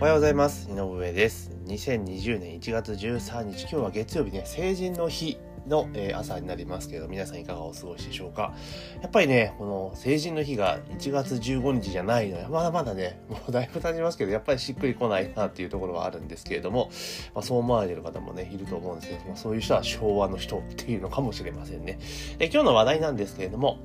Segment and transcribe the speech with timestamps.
[0.00, 0.70] おはようございます。
[0.70, 1.50] 井上です。
[1.66, 8.54] 2020年1月13日、今日は月曜日ね、成人の日の、え朝になりますけど、皆さんいかがお過ごしでしょうか？
[9.02, 12.48] やっぱりね、この成人の日が1月15日じゃないのよ。
[12.48, 16.90] まだまだね、もうだいぶ経ちますけど、やっぱりしっくりこないなっていうところはあるんですけれども、
[17.34, 21.98] まあ、そう思われてる方もね、いると思うんですけど、まあ、そういう人は昭和の人っていうのかもしれませんね。
[22.38, 23.80] で今日の話題なんですけれども、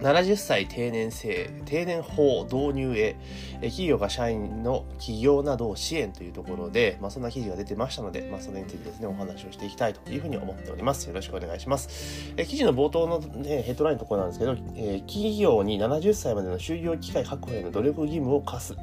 [0.00, 3.16] 70歳定年制、定年法導入へ、
[3.60, 11.06] 企業が社員の起業などを支援というところで、まあ、そんな記事が出てましたので、まあ、それについてですね、お話をしていきたいというふうに思っております。
[11.06, 12.32] よろしくお願いします。
[12.36, 18.76] え記事の冒頭の、ね、ヘッドラインのところなんですけど、えー企業に70歳までの就業機会確保への努力義務を課す。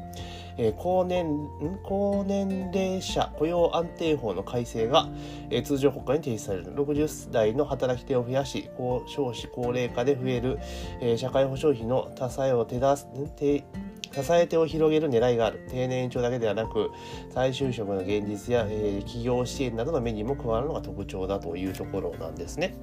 [0.58, 1.50] えー高年
[1.84, 5.08] 高年齢者雇用安定法の改正が、
[5.50, 6.74] えー通常国会に提出される。
[6.76, 10.60] 60代の働き手を増やし高少子高齢化で増える、
[11.02, 13.64] えー社会保障費の多彩を手出す手
[14.12, 15.68] 支え手を広げる狙いがある。
[15.70, 16.92] 定年延長だけではなく
[17.30, 22.76] 再就職の現実や、えー企業支援などのメニューも加わるのが特徴だというところなんですね。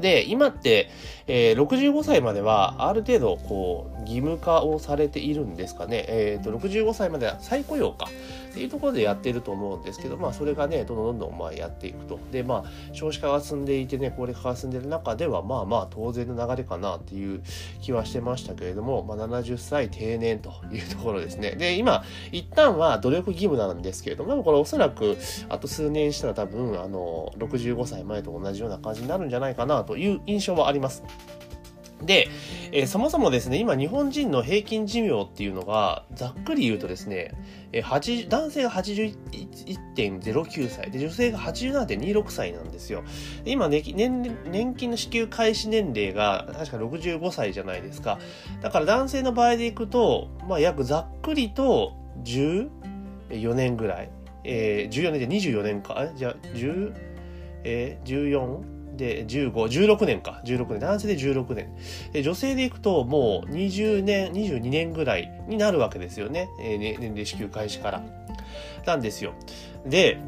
[0.00, 0.90] で、今って、
[1.26, 6.04] えー65歳まではある程度こう義務化をされているんですかね。
[6.08, 8.08] えーと65歳までは再雇用か
[8.54, 12.20] っていうところでやってると思うんですけど、まあそれがね、どんどんどんどんまあやっていくと。
[12.30, 17.42] で、まあ少子化が進んでいてね、高齢化が進んでいる中では、まあまあ当然の流れかなっていう
[17.82, 21.56] 気はしてましたけれども、まあ70歳定年というところですね。
[21.56, 25.16] で、今、一旦は努力義務なんですけれども、でもこれおそらく
[25.48, 31.02] あと数年したら多分、あの、65歳前と同じような感じになるんじゃないかなという印象はあります。
[32.02, 32.28] で、
[32.72, 37.32] えーそもそもですね、今日本人の平均寿命っていうのが、ざっくり言うとですね、
[37.72, 43.04] えー男性が81.09歳で、女性が87.26歳なんですよ。
[43.44, 48.18] 今ね年、年金の支給開始年齢が確か65歳じゃないですか。
[48.62, 54.10] だから男性の場合でいくと、まあ約ざっくりと14年ぐらい。
[54.44, 55.98] えー、14年で24年か。
[55.98, 56.94] あじゃあ、10、
[57.64, 58.73] えー、14?
[58.96, 60.40] で、15、16年か。
[60.44, 60.80] 16年。
[60.80, 62.22] 男性で16年。
[62.22, 66.48] 女性でいくと、もう20年、22年ぐらいになるわけですよね。
[66.58, 68.02] 年齢支給開始から。
[68.86, 69.32] なんですよ。
[69.86, 70.18] で、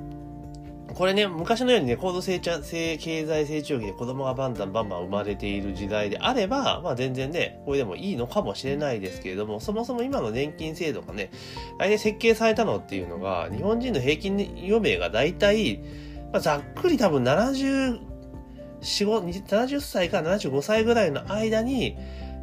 [0.94, 11.30] これね、昔のようにね、高度成長、経済成長期で子供がバンバンバンバン生まれている時代であれば、まあ全然ね、これでもいいのかもしれないですけれども、そもそも今の年金制度がね、
[11.78, 15.80] 大体設計されたのっていうのが、日本人の平均余命が大体、
[16.32, 17.98] まあ、ざっくり多分70、
[18.86, 21.96] 70歳から75歳ぐらいの間に、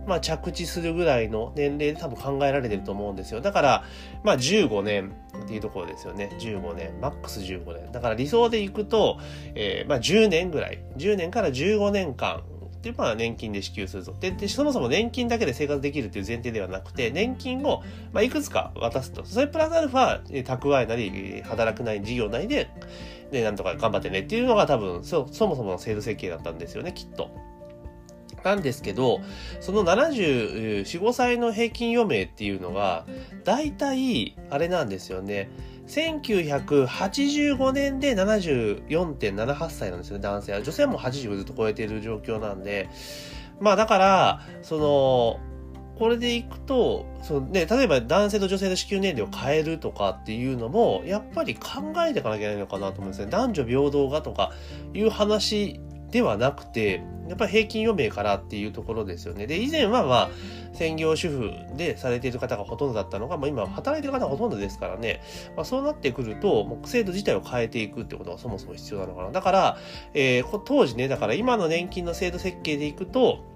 [0.05, 3.41] まあ、着地するぐらいの年齢で多分考えられてると思うんですよ。
[3.41, 3.83] だから、
[4.23, 6.29] まあ、15年っていうところですよね。
[6.39, 6.99] 15年。
[6.99, 7.91] マックス15年。
[7.91, 9.19] だから理想でいくと、
[9.55, 10.83] えーまあ、10年ぐらい。
[10.97, 12.43] 10年から15年間。
[12.77, 14.49] っていうまあ年金で支給するぞでで。
[14.49, 17.81] そもそも年金だけで生活できるっていう前提ではなくて、年金を、
[18.11, 19.23] まあ、いくつか渡すと。
[19.23, 22.69] それプラスアルファ、蓄えなり、働くなり、事業なりで、
[23.33, 27.31] で、なんとか頑張ってねっていうのが多分、そそもそもの制度設計だったんですよね、きっと。
[28.43, 29.21] なんですけど、
[29.59, 33.05] その74、5歳の平均余命っていうのが、
[33.43, 35.49] 大体、あれなんですよね。
[35.87, 40.61] 1985年で74.78歳なんですよね、男性は。
[40.61, 42.87] 女性も80ずっと超えている状況なんで。
[43.59, 45.52] まあだから、その、
[45.97, 53.29] これでいくと、そのね、例えば男性と女性の支給年齢を変えるとかっていうのも、やっぱり考えていかなきゃいけないのかなと思うんですね。
[53.29, 54.51] 男女平等がとか
[54.93, 55.79] いう話
[56.11, 59.47] ではなくて、やっぱり平均余命からっていうところですよね。
[59.47, 60.29] で、以前はまあ、
[60.73, 65.21] 専業主婦でされている方がほとんどだったのが、まあ、今働いている方がほとんどですからね、
[65.55, 69.31] まあ、そうなってくると、もう制度自体を変えていくってことがそもそも必要なのかな。
[69.31, 69.77] だから、
[70.13, 73.52] えー当時ね、だから今の年金の制度設計でいくと、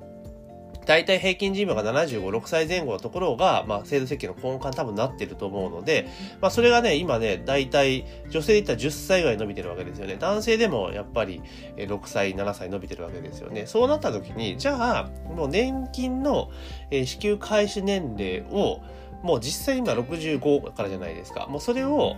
[0.88, 6.08] 大体平均寿命が75、6歳前後のところが、まあ、制度設計の根幹多分なってると思うので、
[6.42, 10.16] まあ、それがね、今ね、大体、女性で言ったら10歳ぐらい伸びてるわけですよね。
[10.18, 11.42] 男性でもやっぱり
[11.76, 13.68] 6歳、7歳伸びてるわけですよね。
[13.68, 16.50] そうなった時に、じゃあ、もう年金の
[16.92, 18.80] 支給開始年齢を、
[19.24, 21.48] もう実際今65からじゃないですか。
[21.48, 22.16] もうそれを、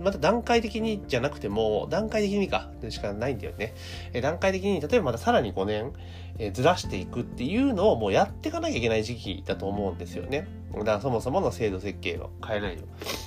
[0.00, 3.74] また段階的にじゃなくても、段階的にか、しかないんだよね。
[4.20, 5.92] 段階的に、例えばまたさらに5年、
[6.38, 10.48] えずらしていくっていうのをもうやっていかなきゃいけない時期だと思うんですよね。
[10.78, 12.82] だからそもそもの制度設計を変えないよ。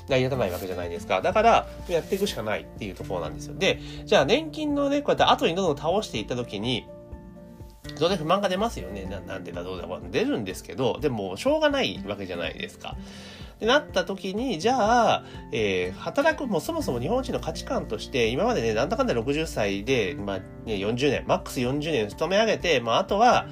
[0.09, 1.21] 成り立たないわけじゃないですか。
[1.21, 3.55] だから、やっていくしかないっていうところなんですよ。
[3.55, 6.87] で、じゃあ年金のね、こうやって後にどんどん倒していった時に、
[7.97, 9.05] 当然不満が出ますよね。
[9.05, 12.97] ななんでだどうだ出るんですけど、でもしょうがないわけじゃないですか。
[13.57, 14.75] ってなった時に、じゃ
[15.13, 23.47] あ、えー働く、もうそもそも日本人の価値観として、今までね、なんだかんだ60歳で、まあ、ね、40年、マックス40年勤め上げて、まあ、あとは、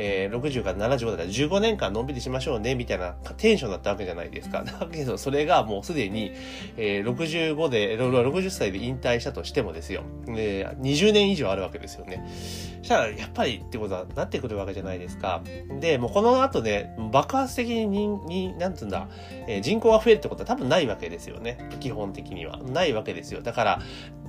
[0.00, 4.62] えー、60から75だったら15年間のんびりしましょうね、みたいなテンションだったわけじゃないですか。
[4.62, 6.32] だけど、それがもうすでに、
[6.76, 10.04] えー、65で、60歳で引退したとしてもですよ。
[10.26, 12.24] で、20年以上あるわけですよね。
[12.82, 15.42] したら、やっぱりってことはなってくるわけじゃないですか。
[15.80, 19.08] で、もうこの後ね、爆発的に、に、なんつうんだ、
[19.48, 21.58] えー、人口が増えるってことは多分ないわけですよね。
[21.80, 22.58] 基本的には。
[22.58, 23.42] ないわけですよ。
[23.42, 23.82] だから、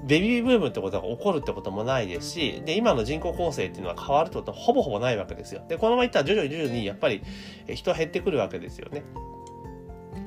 [0.05, 5.61] ベビーブームってことが起こるってこともないですし、で、今の人口構成っていうのは変わるってことはほぼほぼないわけですよ。
[5.67, 7.21] で、このままいったら徐々に徐々にやっぱり
[7.67, 9.03] 人は減ってくるわけですよね。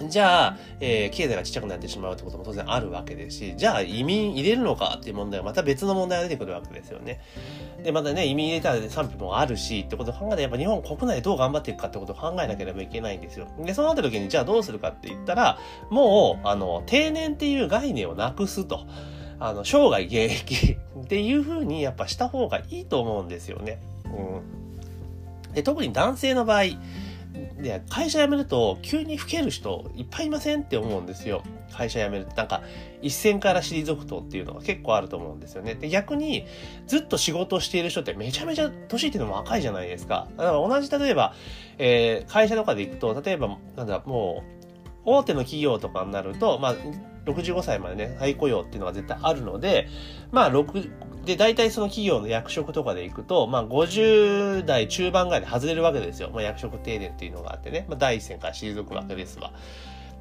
[0.09, 7.21] じゃあ、えー、経済がちっちゃくなってしまうってことも当然あるわけですし、じゃあ移民入れるのかっていう問題はまた別の問題が出てくるわけですよね。
[7.83, 13.47] で、またね、移民入れたら賛否もあるしってことを考えたらやっぱ日本国内でどう頑張っていくかってことを考えなければいけないんですよ。
[13.59, 15.59] で、そうなった時にじゃあどうするかって言ったら、
[15.91, 18.87] もう、あの、定年っていう概念をなくすと。
[19.45, 23.81] あの、生涯現役 っていう風にやっぱした方がいいと思うんですよね。
[24.07, 25.55] うん。
[25.55, 26.63] で、特に男性の場合、
[27.61, 31.43] で、会社辞めると急に老ける人いっぱいいませんって思うんですよ。
[31.73, 32.35] 会社辞めると。
[32.37, 32.63] なんか、
[33.01, 35.75] 一線から退くとっていうのが結構あると思うんですよね。
[35.75, 36.45] で、逆に、
[36.87, 40.29] ずっと仕事をしている人ってめちゃめちゃ年っていうのも若いじゃないですか。
[40.37, 41.35] だから同じ、例えば、
[41.79, 44.63] えー、会社とかで行くと、例えば、なんだ、もう、
[45.05, 46.75] 大手の企業とかになると、まあ、
[47.25, 49.89] 65歳までね、再雇用っていうのが絶対あるので、
[50.31, 56.31] まあ、6、で、大体その企業の役職とかで行くと、まあ、50代中盤ぐらいで外れるわけですよ。
[56.33, 59.53] まあ、役職定年っていうのがあってね、まあ、第一線から退くわけですわ。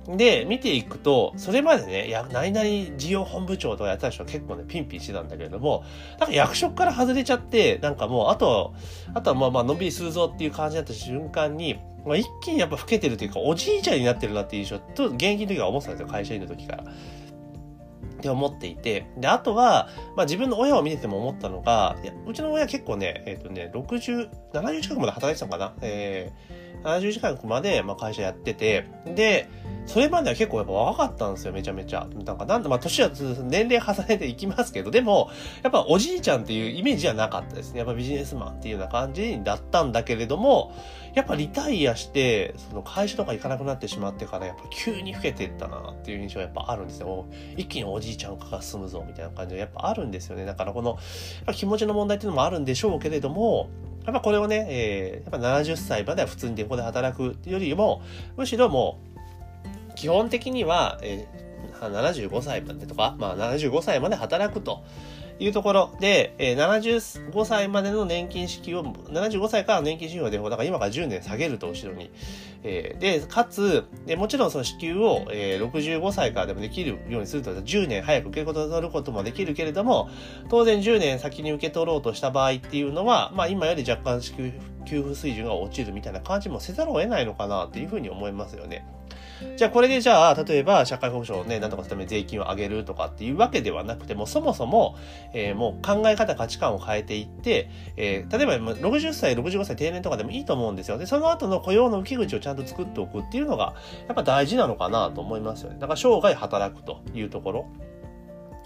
[0.07, 5.83] で、見ていくと、それまでね、や、何々事業本部長とかやった人は結構ね、ピンピンしてたんだけれども、
[6.19, 8.73] なんか役職から外れちゃって、なんかもう、あと、
[9.13, 16.83] あとはまあまあ、のんびりするぞっていう感じになった瞬間に、まあ、一気にやっぱ老けてるというか、おじいちゃんになってるなっていう印象と、現役の時は思ってたんですよ、会社員の時から。
[16.83, 19.07] って思っていて。
[19.17, 29.49] で、あとは、まあ自分の親を見てても思ったのが、いやうちの親結構ね、えっ、ー、とね、60、70近くまで働いてたのかなえー、70時間まで、まあ、会社やってて、で、
[29.85, 32.07] それまでは結構やっぱ若かったんですよ、めちゃめちゃ。
[32.25, 35.29] なんか、なんと、まあ、年は年齢重ねていきますけど、でも、
[35.63, 37.79] やっぱおじいちゃんっていうイメージはなかったですね。
[37.79, 40.73] やっぱビジネスマンっていうような感じだったんだけれども、
[41.13, 47.25] やっぱリタイアして、その会社とか行かなくなってしまってから、やっぱ急に老けていったなっていう印象はやっぱあるんですよ。
[47.57, 50.45] 一気におじいちゃん化が進むぞみたいな感じでやっぱあるんですよね。
[50.45, 50.97] だからこの、
[51.53, 53.69] 気持ちの問題っていうのもあるんでしょうけれども、
[54.05, 58.01] やっぱこれをね、えー、やっぱ70歳までは普通にここで働くよりも、
[58.35, 58.99] むしろも
[59.89, 64.83] う、基本的には、えー、75歳までとか、まあ75歳まで働くと。
[65.41, 72.11] いうところで、えー、75歳までの年金支給を、75歳から年金支給をで、だから今から10年下げると、後ろに。
[72.63, 80.11] えー、で、かつ、でもちろんその支給を、えー、65歳からでもできるようにすると、10年早く受け取ることもできるけれども、
[80.49, 84.53] 当然10年先に受け取ろうとした場合っていうのは、まあ今より若干支給、
[84.85, 88.85] 給付水準が落ちるみたいな感じもせざるを得ないのかなっていうふうに思いますよね。
[89.57, 94.97] じゃあこれでじゃあ、例えば社会保障をね、なんとかするために税金を上げるとかっていうわけではなくても、そもそも、
[95.33, 100.97] えー、もう考え方、価値観を変えていって、えー、例えば60歳、65歳定年とかでもいいと思うんですよ。
[100.97, 103.75] で、その後の雇用の受け口をちゃんと作っておくっていうのが、
[104.07, 105.77] やっぱ大事なのかなと思いますよね。
[105.79, 107.65] だから生涯働くというところ。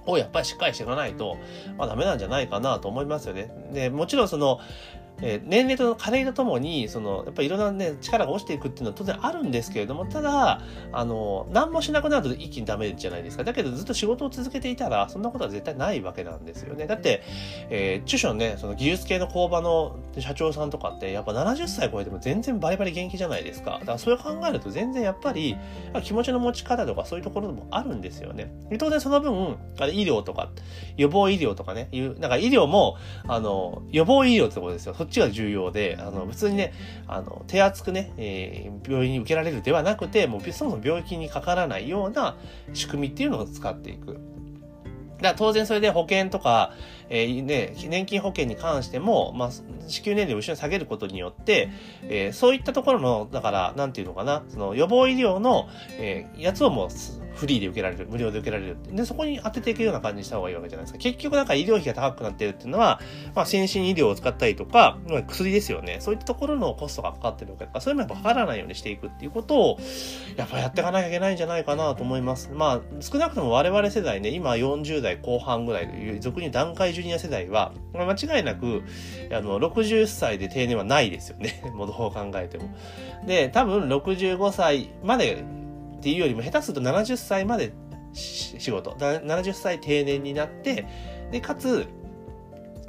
[0.08, 1.38] をやっぱりしっかりしていかないと、
[1.78, 3.50] まあダメなんじゃないかなと思いますよね。
[3.74, 4.60] で、もちろんその、
[5.22, 13.44] えー、年齢と加齢とともに、その、やっぱりいろんなね、力が落ちていくっていうのは当然あるんですけれども、ただ、あの、何もしなくなると一気にダメじゃないですか。
[13.44, 16.88] だけどずっと仕事を続けていたら、そんなことは絶対ないわけなんですよね。
[16.88, 17.24] だって、
[17.70, 23.72] えー、中小のね、その技術系の工場の社長さんとかって、やっぱ70歳超えても全然バリバリ元気じゃないですか。
[23.80, 25.58] だからそれを考えると全然やっぱり、
[26.04, 28.52] 気持ちの持ち方とかそういうところもあるんですよね。
[28.80, 30.52] 当然その分、あれ医療とか、
[30.98, 34.94] 予防医療とかね、いう、なんか医療も、あの、予防医療ってことですよ。
[35.06, 36.74] っちが重要で、あの、普通にね、
[37.08, 42.36] あの、手厚くね、えー、病院に受けられるではなくて、もうそもそも病気にかからないような
[42.74, 44.20] 仕組みっていうのを使っていく。
[45.22, 46.74] だ当然それで保険とか、
[47.10, 49.52] えー、ね、年金保険に関しても、まあ、
[49.88, 51.70] 支給年齢を後ろに下げることによって、
[52.04, 56.90] えー、そういったところの、だから、なんていうのかな、その予防医療の、えー、やつをもう
[57.36, 58.78] フリーで受けられる、無料で受けられる。
[58.92, 61.00] で、そこに当てていくような感じにした方がいいわけじゃないですか。
[61.00, 63.00] 結局なんか医療費が高くなってるっていうのは、
[63.36, 65.98] まあ、先進医療を使ったりとか、まあ、薬ですよね。
[66.00, 69.80] そういったところのコストがかかってるわけだから、そういうのやっぱかからないようにしていくっていうことを、
[70.38, 72.52] やっぱやっていかなきゃいけないんじゃないかなと思います。
[72.54, 78.84] まあ、少なくとも我々世代ね、今40代後半ぐらいという、俗に段階ジュニア世代は、まあ、間違いなく、
[79.32, 81.62] あの、60歳で定年はないですよね。
[81.74, 82.70] もうどう考えても。
[83.26, 85.44] で、多分65歳まで
[85.98, 87.74] っていうよりも、下手すると70歳まで
[88.14, 90.86] 仕事、70歳定年になって、
[91.32, 91.88] で、かつ、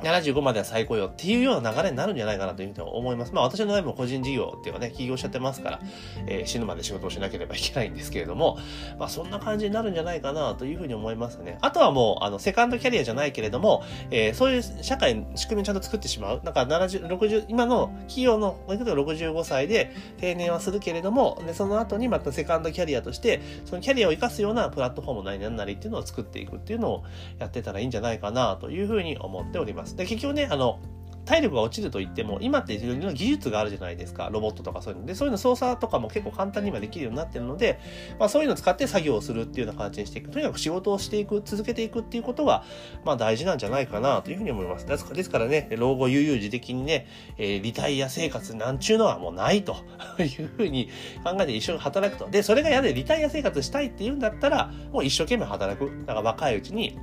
[0.02, 3.32] 75までは再雇用っていうような流れになるんじゃないかなというふうに思います。
[3.32, 5.80] まあ私の場合も個人事業っていうかね、起業しちゃってますから、
[6.26, 8.58] えー、死ぬまで仕事をしなければいけないんですけれども、
[8.98, 11.58] まあそんな感じになるんじゃないかなというふうに思いますね。
[11.62, 16.40] あとはもう、あの、セカンドキャリアじゃないけれども、えー、そういう社会の、仕組みをちゃんと作ってしまう。
[16.44, 27.04] なんか70、60、今の企業の、65歳で定年はするけれども、で、その後にまたセカンドキャリアとして、そのキャリアを生かすようなプラットフォームなりなんなりっていうのを作っていくっていうのを
[27.38, 29.86] やってたらいいんじゃないかなというふうに思っております。
[29.87, 29.97] ます。
[29.97, 30.78] で、結局ね、あの、
[31.26, 34.31] 体力が落ちると言っても、今っていろいろな技術があるじゃないですか。
[34.33, 37.81] ロボットとかそういうので、そういうの操作とかも結構簡単に今できるようになってるので、
[38.21, 40.31] まあそういうのを使って作業をするっていうような形にしていく。
[40.31, 42.62] とにかく仕事をしていく、続けていくっていうことが、
[43.05, 44.87] まあ大事なんじゃないかなというふうに思います。
[44.87, 49.75] ですからね、老後悠々自適にね、えー、リタイア生活なんちゅうのはもうないと
[50.21, 50.90] いうふうに
[51.25, 52.31] 考えて一緒に働くと。
[52.31, 55.90] で、それが嫌でリタイア生活したいっていうんだったら、もう一生懸命働く。
[56.07, 56.97] だから若いうちに、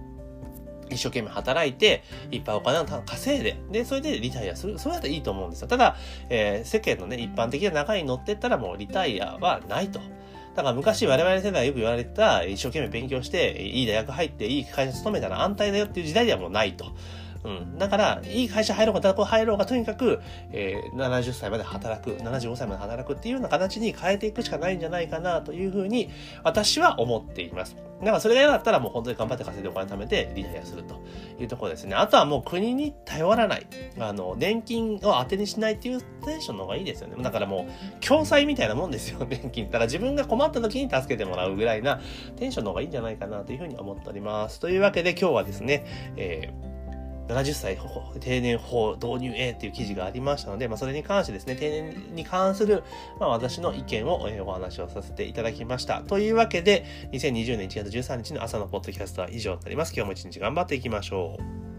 [0.90, 4.80] 一生懸命働いて、いっぱいお金を稼いで、で、それでリタイアする。
[4.80, 5.68] それだったらいいと思うんですよ。
[5.68, 5.96] ただ、
[6.30, 10.00] えー、世間のね、一般的な中に乗ってったらもうリタイアはないと。
[10.56, 16.86] だから昔我々世代よく言われた、一生懸命勉強して、いい大学入って、いい会社勤めたら安泰だよっていう時代ではもうないと。
[17.44, 17.78] うん。
[17.78, 20.22] だから、いい会社入ろうが、学校入ろうが、とにかく、
[20.52, 26.10] えー、70歳まで働く、75歳まで働くっていうような形に変えていくしかないんじゃないかなというふうに、
[26.44, 27.76] 私は思っています。
[28.04, 31.02] だからそれが嫌だったらもう本当に頑張って稼いでお金貯めてリタイアすると
[31.40, 31.96] いうところですね。
[31.96, 33.68] あとはもう国に頼らない。
[33.98, 37.16] あの、年金を当てにしないっていうテンションの方がいいですよね。
[37.22, 39.66] だからもう、共済みたいなもんですよ、 年金。
[39.66, 42.02] だから自分が困った時に助けてもらうぐらいな
[42.36, 44.60] テンションの方がいいんじゃないかなというふうに思っております。
[44.60, 45.86] というわけで今日はですね、
[46.18, 46.73] えー
[47.28, 47.78] 70歳
[48.20, 52.84] 定年法導入へっていう記事がありましたので、まあ、それに関してですね、定年に関する、
[53.20, 56.02] まあ、私の意見を、え、お話をさせていただきました。
[56.02, 59.94] というわけで、2020年1月13日の朝のポッドキャストは以上になります。
[59.96, 61.73] 今日も一日頑張っていきましょう。